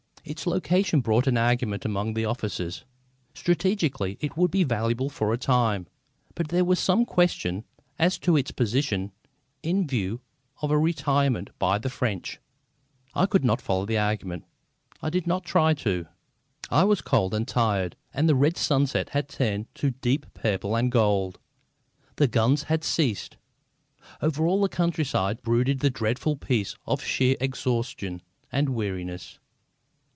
Its 0.23 0.45
location 0.45 1.01
brought 1.01 1.25
an 1.25 1.35
argument 1.37 1.83
among 1.83 2.13
the 2.13 2.25
officers. 2.25 2.85
Strategically 3.33 4.19
it 4.21 4.37
would 4.37 4.51
be 4.51 4.63
valuable 4.63 5.09
for 5.09 5.33
a 5.33 5.37
time, 5.37 5.87
but 6.35 6.49
there 6.49 6.63
was 6.63 6.77
some 6.79 7.05
question 7.07 7.63
as 7.97 8.19
to 8.19 8.37
its 8.37 8.51
position 8.51 9.11
in 9.63 9.87
view 9.87 10.21
of 10.61 10.69
a 10.69 10.77
retirement 10.77 11.49
by 11.57 11.79
the 11.79 11.89
French. 11.89 12.39
I 13.15 13.25
could 13.25 13.43
not 13.43 13.61
follow 13.63 13.87
the 13.87 13.97
argument. 13.97 14.45
I 15.01 15.09
did 15.09 15.25
not 15.25 15.43
try 15.43 15.73
to. 15.73 16.05
I 16.69 16.83
was 16.83 17.01
cold 17.01 17.33
and 17.33 17.47
tired, 17.47 17.95
and 18.13 18.29
the 18.29 18.35
red 18.35 18.57
sunset 18.57 19.09
had 19.09 19.27
turned 19.27 19.73
to 19.75 19.89
deep 19.89 20.27
purple 20.35 20.75
and 20.77 20.91
gold. 20.91 21.39
The 22.17 22.27
guns 22.27 22.63
had 22.63 22.83
ceased. 22.83 23.37
Over 24.21 24.45
all 24.45 24.61
the 24.61 24.69
countryside 24.69 25.41
brooded 25.41 25.79
the 25.79 25.89
dreadful 25.89 26.35
peace 26.35 26.75
of 26.85 27.03
sheer 27.03 27.35
exhaustion 27.41 28.21
and 28.51 28.69
weariness. 28.69 29.39